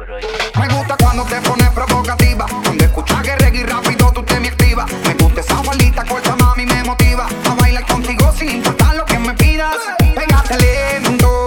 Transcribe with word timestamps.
Me 0.00 0.68
gusta 0.68 0.96
cuando 0.96 1.24
te 1.24 1.38
pones 1.42 1.68
provocativa. 1.72 2.46
Cuando 2.46 2.84
escuchas 2.84 3.22
que 3.22 3.36
reggae 3.36 3.66
rápido 3.66 4.10
tú 4.12 4.22
te 4.22 4.40
me 4.40 4.48
activas. 4.48 4.90
Me 5.06 5.12
gusta 5.12 5.42
esa 5.42 5.62
faldita 5.62 6.06
corta, 6.06 6.34
mami, 6.36 6.64
me 6.64 6.82
motiva. 6.84 7.26
A 7.44 7.54
bailar 7.56 7.84
contigo 7.86 8.32
sin 8.34 8.48
importar 8.48 8.96
lo 8.96 9.04
que 9.04 9.18
me 9.18 9.34
pidas. 9.34 9.76
Pégate 9.98 10.56
lento. 10.56 11.46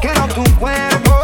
Quiero 0.00 0.26
tu 0.26 0.42
cuerpo. 0.56 1.14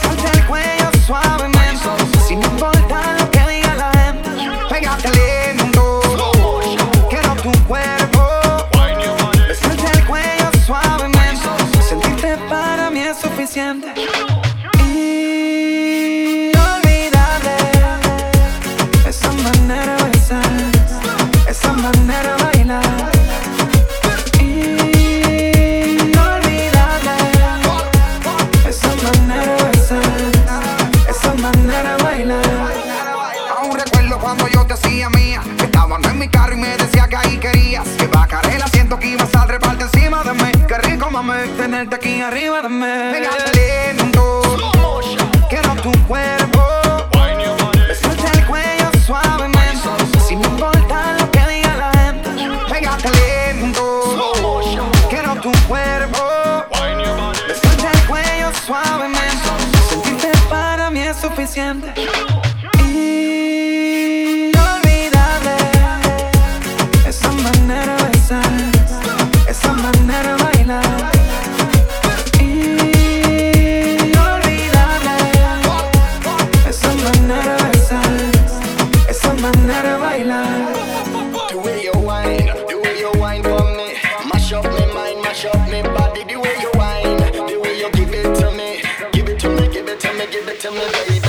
Salte 0.00 0.38
el 0.38 0.46
cuello 0.46 0.90
suavemente. 1.04 1.88
Sin 2.28 2.40
importar 2.40 3.20
lo 3.20 3.30
que 3.32 3.40
diga 3.48 3.74
la 3.74 3.92
gente. 3.98 4.30
Pégate 4.70 5.10
lento. 5.10 6.02
Quiero 7.10 7.34
tu 7.42 7.50
cuerpo. 7.64 8.28
Salte 9.60 9.98
el 9.98 10.04
cuello 10.06 10.50
suavemente. 10.64 11.48
Sentirte 11.82 12.36
para 12.48 12.90
mí 12.90 13.00
es 13.00 13.16
suficiente. 13.16 13.92
Tenerte 41.74 41.96
aquí 41.96 42.20
arriba 42.20 42.62
de 42.62 42.68
mí. 42.68 42.86
Pégate 43.12 43.50
lento 43.56 44.42
Quiero 45.48 45.74
tu 45.82 45.90
cuerpo. 46.06 46.62
Besarte 47.88 48.38
el 48.38 48.46
cuello 48.46 48.90
suavemente 49.04 49.88
Sin 50.26 50.40
importar 50.44 51.20
lo 51.20 51.30
que 51.32 51.40
diga 51.40 51.74
la 51.76 51.90
gente. 52.00 52.30
Pégate 52.70 53.10
lento 53.10 53.84
Quiero 55.10 55.34
tu 55.40 55.50
cuerpo. 55.66 56.22
Besarte 57.48 57.88
el 57.92 58.06
cuello 58.06 58.52
suavemente 58.64 59.48
Sentirte 59.90 60.30
para 60.48 60.90
mí 60.90 61.00
es 61.00 61.16
suficiente. 61.16 61.92
Inolvidable. 62.84 64.54
Esa 67.04 67.32
manera 67.32 67.96
de 67.96 68.04
besar 68.10 68.52
Esa 69.48 69.72
manera 69.72 70.36
de 70.36 70.42
bailar 70.44 71.14
mash 85.44 85.54
up 85.54 85.68
me 85.70 85.82
body 85.82 86.24
The 86.24 86.36
way 86.40 86.56
you 86.60 86.70
whine, 86.74 87.16
the 87.48 87.60
way 87.60 87.78
you 87.78 87.90
give 87.92 88.12
it 88.12 88.34
to 88.36 88.50
me. 88.52 88.82
Give 89.12 89.28
it 89.28 89.38
to 89.40 89.48
me, 89.50 89.68
give 89.68 89.88
it 89.88 90.00
to 90.00 90.12
me, 90.14 90.26
give 90.26 90.48
it 90.48 90.60
to 90.60 90.70
me, 90.70 91.20
baby. 91.20 91.24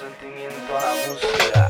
Metiéndole 0.00 1.69